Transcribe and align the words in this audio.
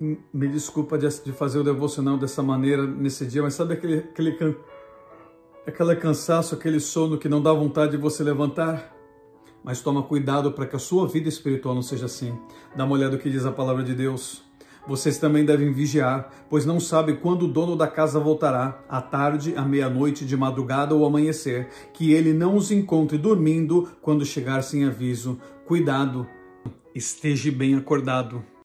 me 0.00 0.48
desculpa 0.48 0.98
de, 0.98 1.08
de 1.22 1.32
fazer 1.32 1.58
o 1.58 1.64
devocional 1.64 2.16
dessa 2.16 2.42
maneira 2.42 2.86
nesse 2.86 3.26
dia, 3.26 3.42
mas 3.42 3.54
sabe 3.54 3.74
aquele, 3.74 3.98
aquele, 3.98 4.56
aquele 5.66 5.96
cansaço, 5.96 6.54
aquele 6.54 6.80
sono 6.80 7.18
que 7.18 7.28
não 7.28 7.42
dá 7.42 7.52
vontade 7.52 7.92
de 7.92 7.96
você 7.96 8.22
levantar? 8.22 8.92
Mas 9.62 9.80
toma 9.80 10.02
cuidado 10.02 10.52
para 10.52 10.66
que 10.66 10.76
a 10.76 10.78
sua 10.78 11.08
vida 11.08 11.28
espiritual 11.28 11.74
não 11.74 11.82
seja 11.82 12.06
assim. 12.06 12.38
Dá 12.76 12.84
uma 12.84 12.94
olhada 12.94 13.16
no 13.16 13.22
que 13.22 13.30
diz 13.30 13.46
a 13.46 13.52
palavra 13.52 13.82
de 13.82 13.94
Deus. 13.94 14.42
Vocês 14.86 15.16
também 15.16 15.46
devem 15.46 15.72
vigiar, 15.72 16.30
pois 16.50 16.66
não 16.66 16.78
sabe 16.78 17.14
quando 17.14 17.44
o 17.44 17.48
dono 17.48 17.74
da 17.74 17.86
casa 17.86 18.20
voltará, 18.20 18.84
à 18.86 19.00
tarde, 19.00 19.54
à 19.56 19.62
meia-noite, 19.62 20.26
de 20.26 20.36
madrugada 20.36 20.94
ou 20.94 21.06
amanhecer, 21.06 21.68
que 21.94 22.12
ele 22.12 22.34
não 22.34 22.54
os 22.54 22.70
encontre 22.70 23.16
dormindo 23.16 23.88
quando 24.02 24.26
chegar 24.26 24.62
sem 24.62 24.84
aviso. 24.84 25.40
Cuidado, 25.64 26.26
esteja 26.94 27.50
bem 27.50 27.74
acordado. 27.74 28.44